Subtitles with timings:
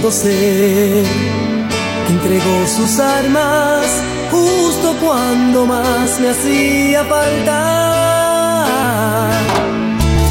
[0.00, 1.04] pudo ser.
[2.08, 3.86] Entregó sus armas
[4.30, 8.56] justo cuando más me hacía falta.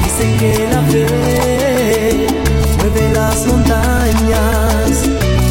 [0.03, 2.27] Dicen que la fe
[2.77, 5.03] mueve las montañas,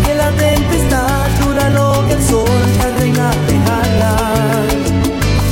[0.05, 2.49] que la tempestad dura lo que el sol
[2.79, 4.17] la reina te jala.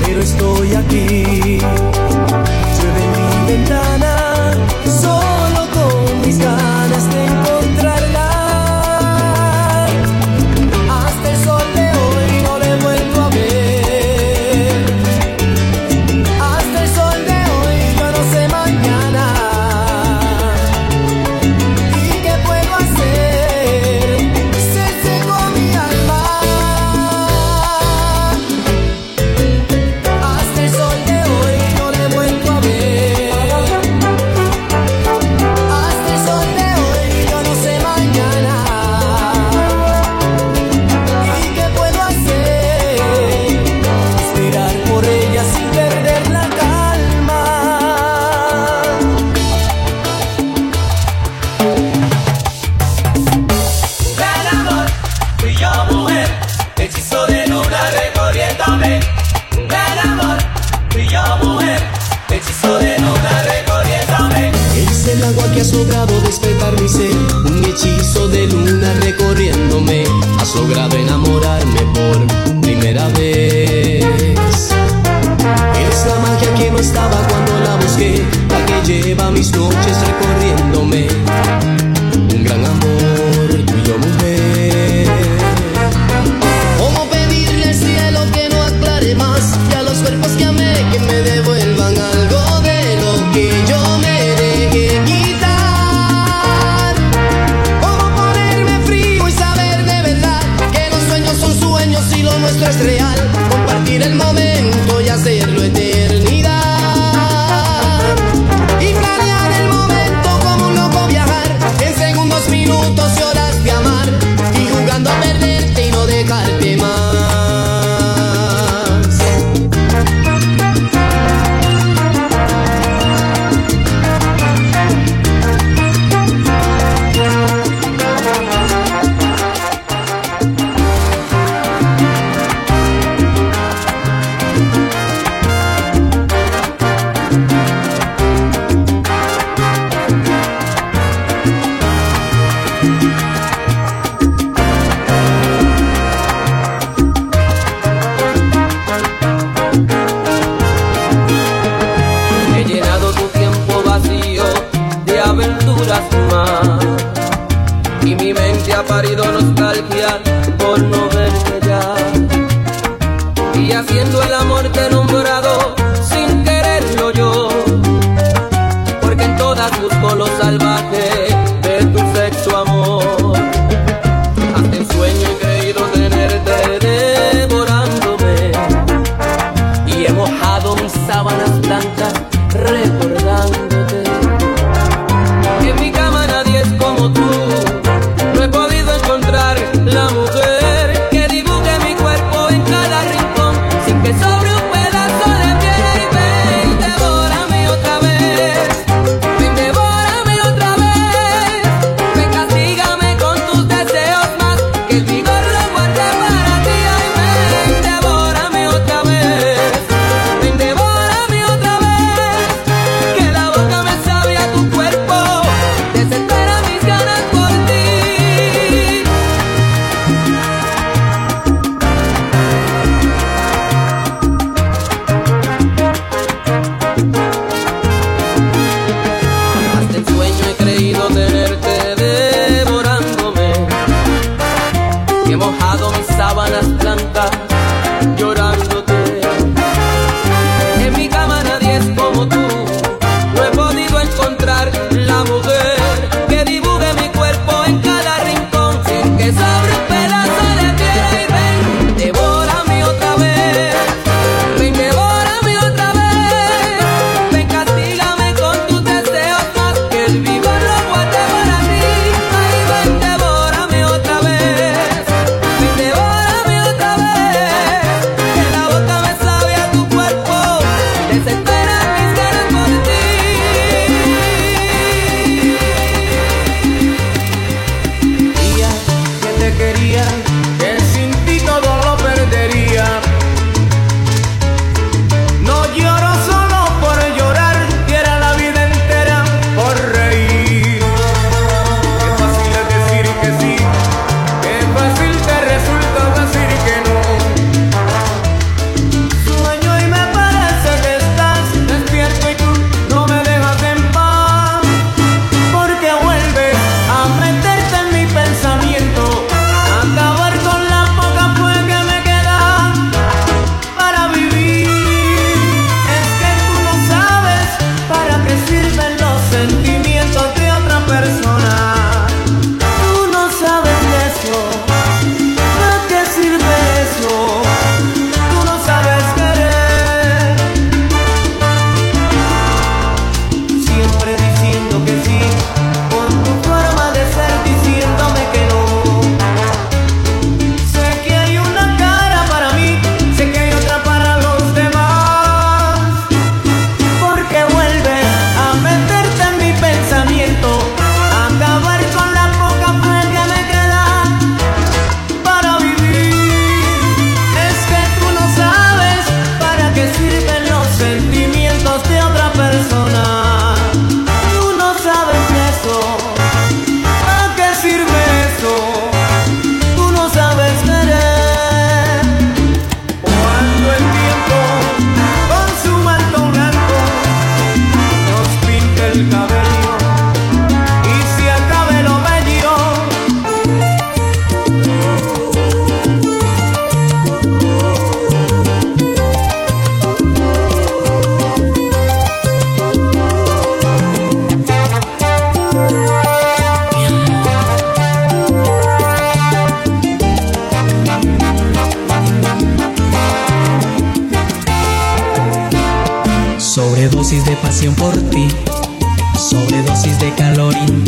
[0.04, 1.58] Pero estoy aquí,
[2.78, 4.15] llueve en mi ventana.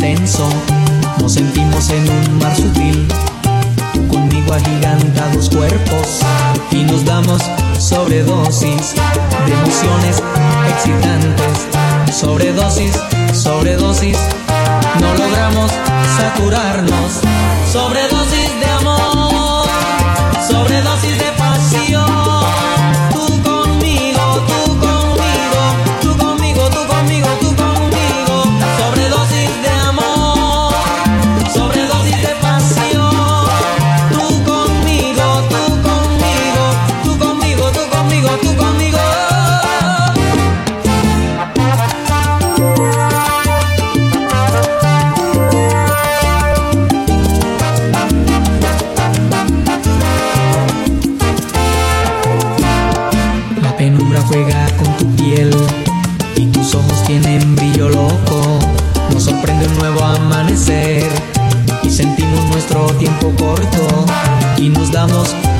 [0.09, 0.49] Intenso.
[1.19, 3.07] Nos sentimos en un mar sutil,
[3.93, 6.21] tú conmigo agigantados cuerpos
[6.71, 7.41] y nos damos
[7.77, 8.95] sobredosis
[9.45, 10.23] de emociones
[10.69, 12.15] excitantes.
[12.15, 12.93] Sobredosis,
[13.33, 14.17] sobredosis,
[14.99, 15.71] no logramos
[16.17, 17.21] saturarnos.
[17.71, 18.48] Sobredosis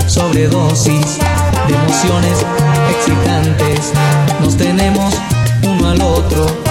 [0.10, 1.20] sobredosis
[1.68, 2.46] de emociones
[2.92, 3.94] excitantes.
[4.42, 5.14] Nos tenemos
[5.64, 6.69] uno al otro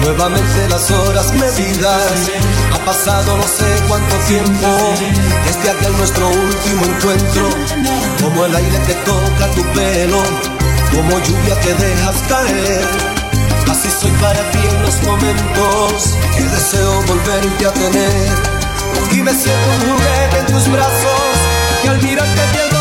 [0.00, 2.30] nuevamente las horas medidas.
[2.72, 4.94] Ha pasado no sé cuánto tiempo
[5.44, 7.48] desde aquel nuestro último encuentro.
[8.20, 10.22] Como el aire que toca tu pelo,
[10.90, 12.84] como lluvia que dejas caer.
[13.70, 18.60] Así soy para ti en los momentos que deseo volverte a tener.
[19.12, 21.20] Y me siento un juguete en tus brazos,
[21.82, 22.79] que al mirarte pierdo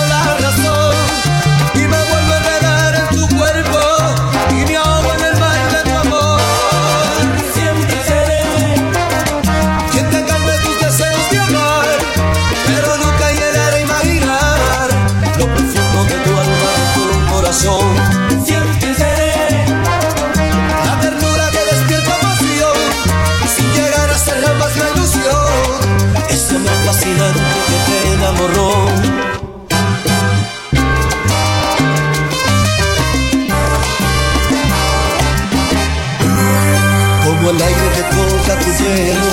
[37.49, 39.29] El aire que toca tu pelo,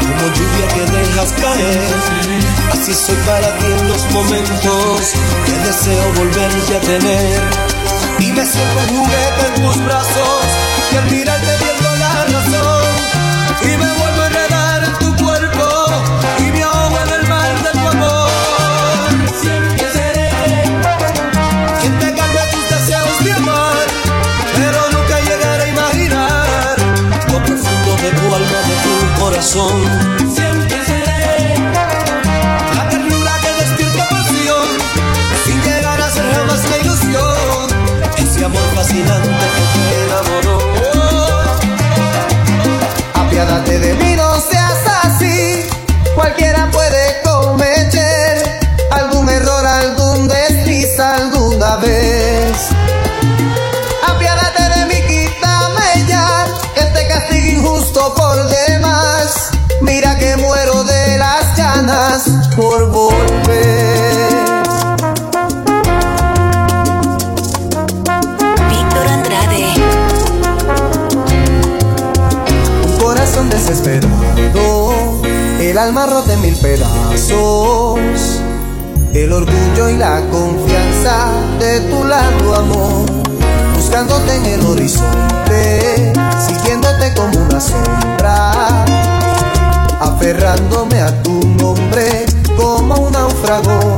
[0.00, 1.94] como lluvia que dejas caer.
[2.72, 5.12] Así soy para ti en los momentos
[5.46, 7.40] que deseo volverte a tener.
[8.18, 10.13] Y me siento juguete en tus brazos,
[29.54, 30.03] tu
[75.74, 77.98] el alma rota en mil pedazos,
[79.12, 83.10] el orgullo y la confianza de tu lado amor,
[83.74, 86.12] buscándote en el horizonte,
[86.46, 88.84] siguiéndote como una sombra,
[89.98, 92.24] aferrándome a tu nombre
[92.56, 93.96] como un náufrago.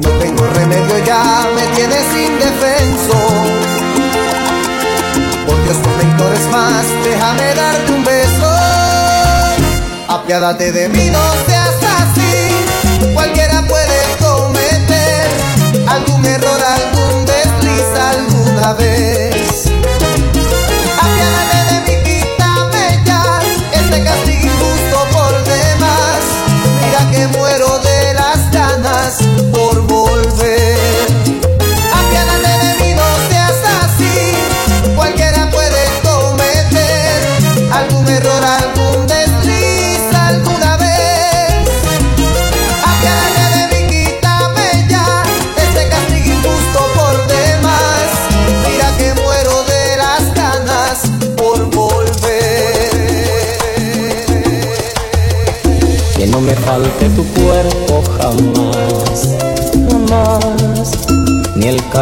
[0.00, 3.18] No tengo remedio, ya me tienes indefenso.
[5.46, 8.31] Por Dios, no me más, déjame darte un beso
[10.22, 13.12] apiádate de mí, no seas así.
[13.12, 15.28] Cualquiera puede cometer
[15.88, 19.31] algún error, algún desliz alguna vez.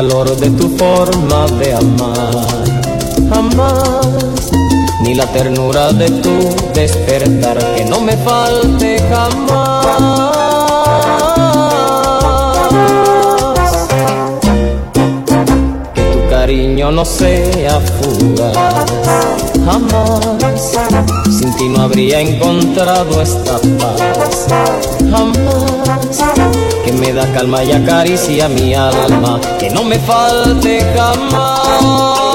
[0.01, 2.65] Calor de tu forma de amar,
[3.29, 4.51] jamás,
[5.03, 6.35] ni la ternura de tu
[6.73, 9.87] despertar, que no me falte jamás.
[15.95, 20.79] Que tu cariño no sea fugaz, jamás.
[21.31, 24.47] Sin ti no habría encontrado esta paz,
[25.11, 26.19] jamás.
[26.85, 32.30] Que me da calma y acaricia mi alma, que no me falte jamás.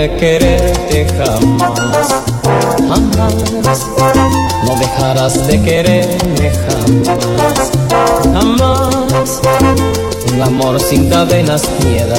[0.00, 2.22] De quererte jamás,
[2.88, 3.86] jamás.
[4.64, 7.70] No dejarás de quererme jamás,
[8.32, 9.40] jamás.
[10.32, 12.16] Un amor sin cadenas piedra,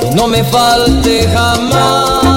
[0.00, 2.27] que no me falte jamás.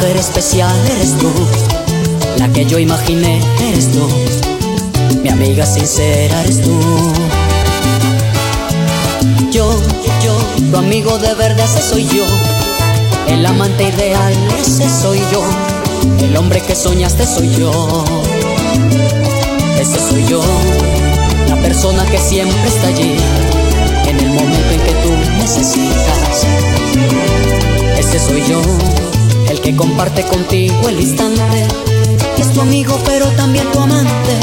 [0.00, 1.30] Mujer especial eres tú,
[2.38, 4.08] la que yo imaginé eres tú,
[5.22, 6.72] mi amiga sincera eres tú.
[9.50, 9.78] Yo,
[10.24, 10.34] yo,
[10.70, 12.24] tu amigo de verdad ese soy yo,
[13.28, 15.44] el amante ideal ese soy yo,
[16.24, 18.04] el hombre que soñaste soy yo,
[19.78, 20.40] ese soy yo,
[21.46, 23.16] la persona que siempre está allí,
[24.06, 26.46] en el momento en que tú necesitas.
[27.98, 28.62] Ese soy yo,
[29.50, 31.66] el que comparte contigo el instante.
[32.38, 34.38] Es tu amigo, pero también tu amante.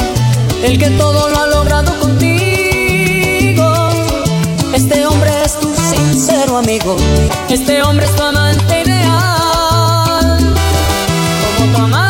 [0.63, 3.65] El que todo lo ha logrado contigo.
[4.73, 6.97] Este hombre es tu sincero amigo.
[7.49, 10.53] Este hombre es tu amante ideal.
[11.57, 12.06] Como tu amante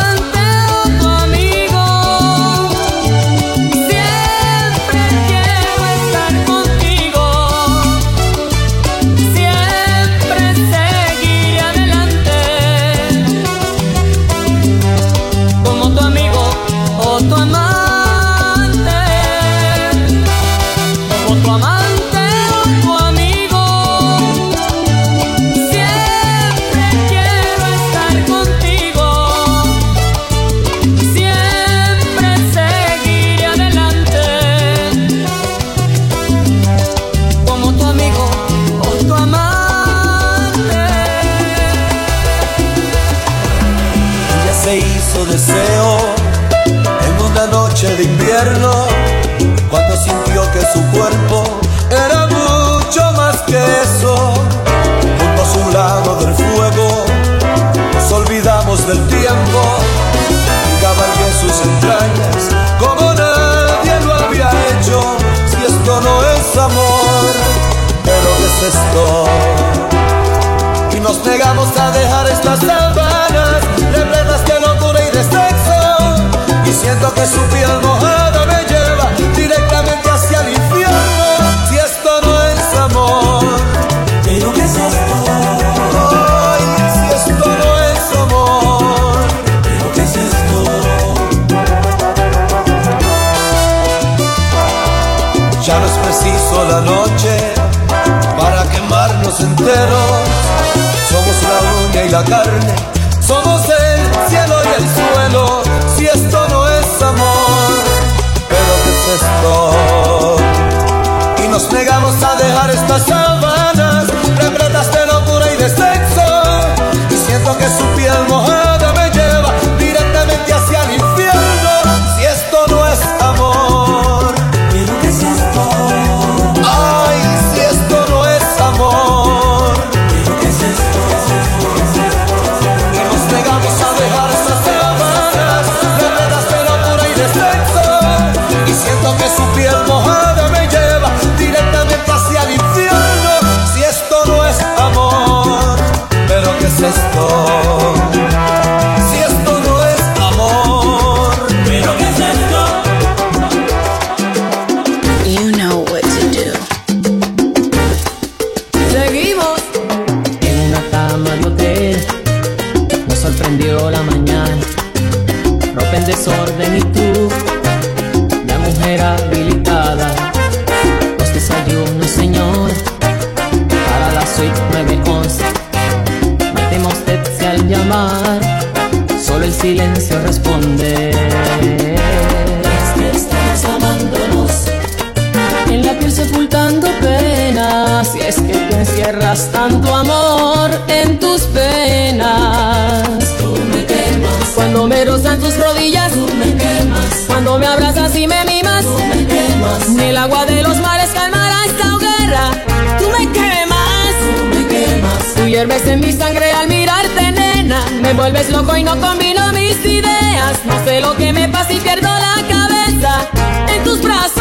[208.30, 210.66] vuelves loco y no combino mis ideas.
[210.66, 213.30] No sé lo que me pasa y pierdo la cabeza
[213.74, 214.37] En tus brazos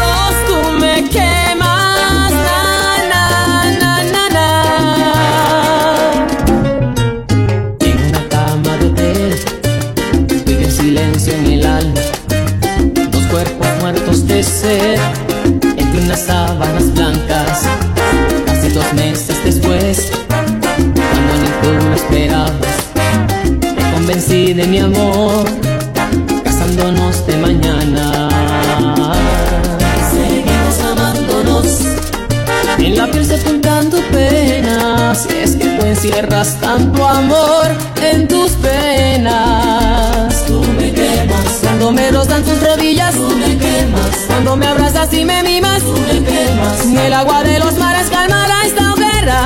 [36.77, 37.67] tanto amor
[38.01, 40.45] en tus penas.
[40.45, 45.25] Tú me quemas, Cuando me rozan tus rodillas, tú me quemas, cuando me abrazas y
[45.25, 49.39] me mimas, tú me quemas, ni el agua de los mares calmará esta hoguera.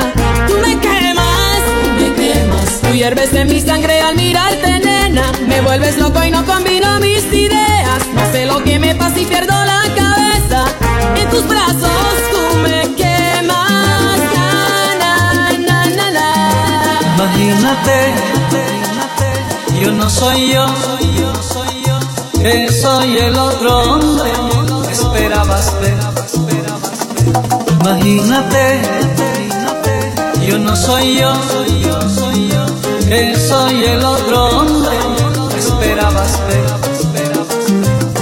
[0.48, 1.60] Tú me quemas.
[1.68, 2.82] tú me quemas.
[2.82, 5.24] Tú hierves en mi sangre al mirarte, nena.
[5.48, 8.00] Me vuelves loco y no combino mis ideas.
[8.14, 10.66] No sé lo que me pasa y pierdo la cabeza.
[11.16, 12.51] En tus brazos tú
[17.42, 18.14] Imagínate,
[19.82, 20.64] yo no soy yo,
[22.40, 24.32] que soy el otro hombre
[24.86, 25.98] que esperabas ver.
[27.80, 28.82] Imagínate,
[30.48, 31.34] yo no soy yo,
[33.10, 34.98] que soy el otro hombre
[35.52, 36.66] que esperabas ver.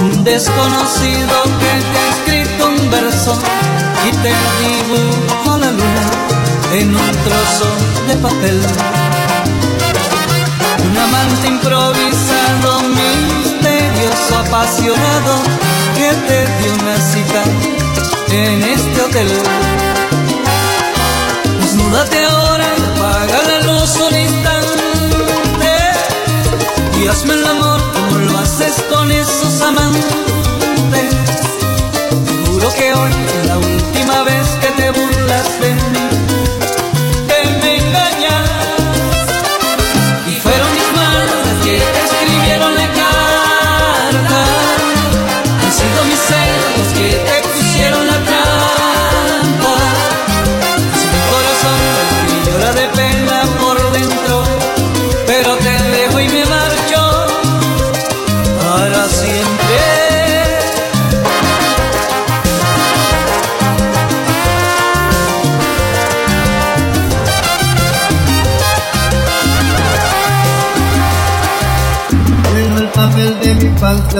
[0.00, 3.38] Un desconocido que te ha escrito un verso
[4.08, 6.10] y te dibujo la luna
[6.72, 7.68] en un trozo
[8.08, 9.09] de papel.
[10.90, 15.34] Un amante improvisado, misterioso, apasionado,
[15.96, 17.42] que te dio una cita
[18.32, 19.28] en este hotel.
[21.60, 25.72] Desnúdate ahora, apaga la luz un instante
[27.00, 31.14] y hazme el amor como lo haces con esos amantes.
[32.46, 33.19] Juro que hoy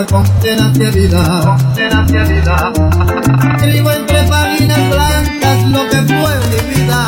[0.01, 0.15] mi falsa
[0.73, 1.57] confidencialidad
[3.57, 7.05] Escribo entre páginas blancas lo que fue mi vida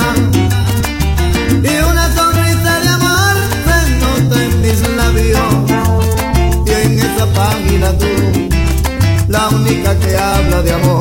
[1.63, 5.53] Y una sonrisa de amor se nota en mis labios.
[6.65, 8.05] Y en esa página tú,
[9.27, 10.92] la única que habla de amor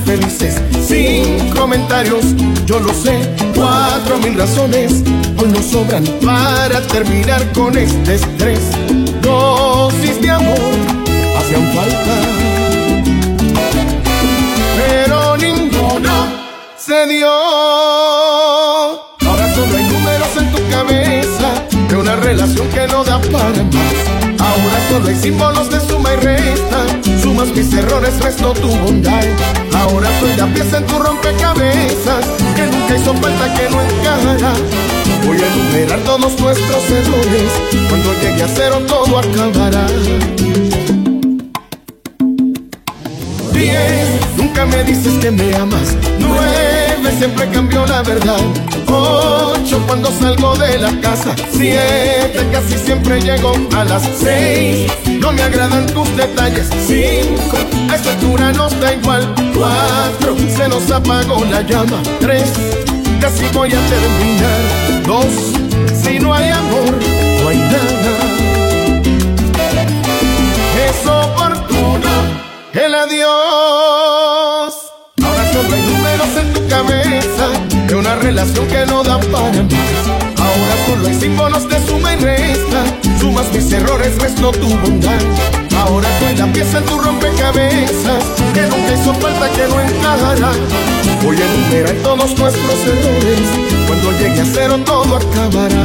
[0.00, 0.60] felices.
[0.86, 2.24] Cinco comentarios,
[2.66, 3.18] yo lo sé.
[3.54, 5.02] Cuatro mil razones,
[5.38, 8.60] hoy no sobran para terminar con este estrés.
[9.22, 10.74] Dosis de amor,
[11.38, 12.44] hacían falta
[14.76, 16.32] pero ninguna
[16.76, 17.30] se dio.
[19.26, 21.48] Ahora solo hay números en tu cabeza
[21.88, 24.23] de una relación que no da para más.
[24.44, 26.86] Ahora solo hay símbolos de suma y resta.
[27.22, 29.24] Sumas mis errores, resto tu bondad.
[29.74, 34.52] Ahora soy la pieza en tu rompecabezas que nunca hizo falta que no encajará.
[35.26, 37.50] Voy a enumerar todos nuestros errores.
[37.88, 39.86] Cuando llegue a cero todo acabará.
[43.52, 44.08] Diez,
[44.54, 45.96] nunca me dices que me amas.
[46.20, 48.38] Nueve, siempre cambio la verdad.
[48.86, 51.34] Ocho, cuando salgo de la casa.
[51.50, 54.90] Siete, casi siempre llego a las seis.
[55.18, 56.68] No me agradan tus detalles.
[56.86, 57.56] Cinco,
[57.90, 59.34] a esta altura nos da igual.
[59.56, 62.00] Cuatro, se nos apagó la llama.
[62.20, 62.52] Tres,
[63.20, 65.02] casi voy a terminar.
[65.04, 65.43] Dos,
[78.44, 80.04] relación que no da para más.
[80.38, 82.84] Ahora solo hay símbolos de suma y resta.
[83.18, 85.20] Sumas mis errores, resto tu bondad.
[85.76, 90.52] Ahora soy la pieza en tu rompecabezas que nunca hizo falta que no encajará.
[91.22, 93.48] Voy a enumerar todos nuestros errores.
[93.86, 95.84] Cuando llegue a cero todo acabará.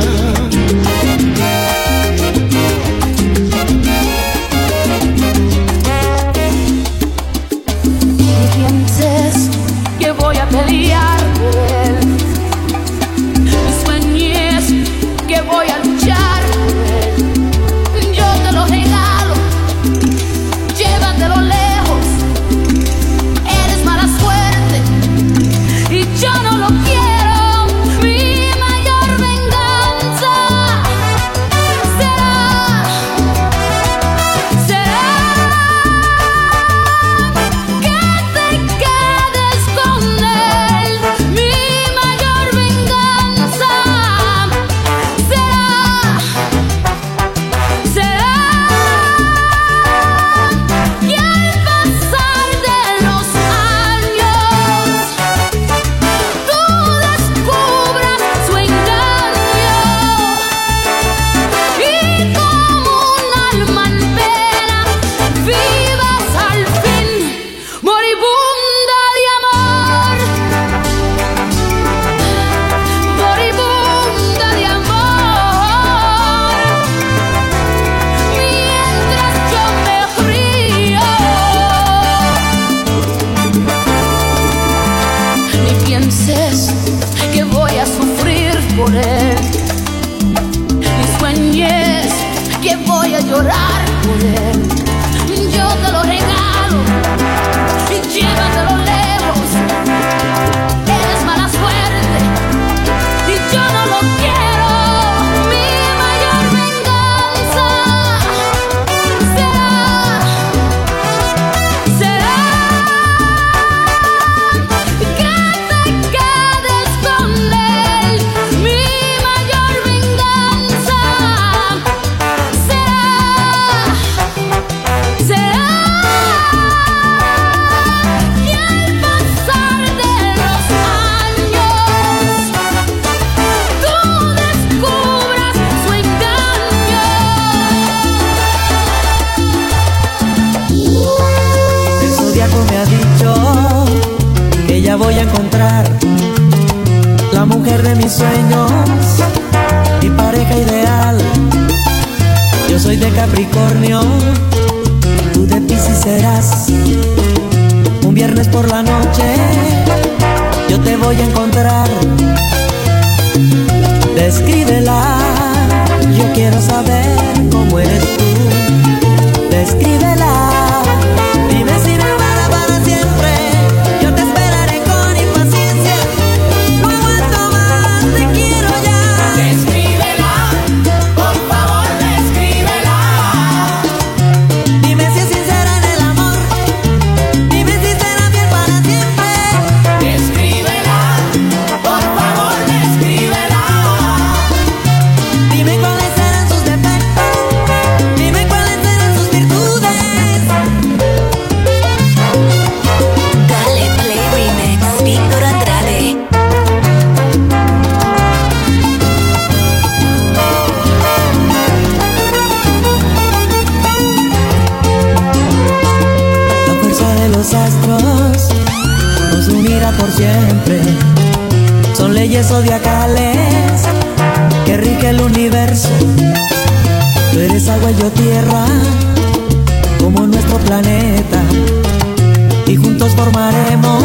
[232.67, 234.03] y juntos formaremos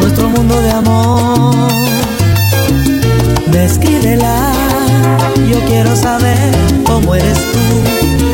[0.00, 1.54] nuestro mundo de amor.
[3.50, 4.52] Descríbela,
[5.50, 6.52] yo quiero saber
[6.84, 8.27] cómo eres tú